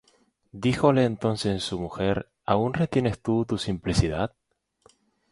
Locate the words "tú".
3.21-3.45